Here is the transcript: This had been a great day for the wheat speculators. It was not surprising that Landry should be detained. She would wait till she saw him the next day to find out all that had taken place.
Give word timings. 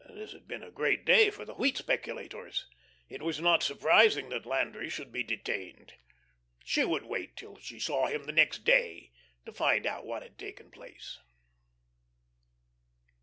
This 0.09 0.31
had 0.31 0.47
been 0.47 0.63
a 0.63 0.71
great 0.71 1.05
day 1.05 1.29
for 1.29 1.45
the 1.45 1.53
wheat 1.53 1.77
speculators. 1.77 2.65
It 3.07 3.21
was 3.21 3.39
not 3.39 3.61
surprising 3.61 4.29
that 4.29 4.47
Landry 4.47 4.89
should 4.89 5.11
be 5.11 5.21
detained. 5.21 5.93
She 6.63 6.83
would 6.83 7.05
wait 7.05 7.37
till 7.37 7.57
she 7.59 7.79
saw 7.79 8.07
him 8.07 8.23
the 8.23 8.31
next 8.31 8.63
day 8.63 9.11
to 9.45 9.53
find 9.53 9.85
out 9.85 10.05
all 10.05 10.13
that 10.13 10.23
had 10.23 10.39
taken 10.39 10.71
place. 10.71 11.19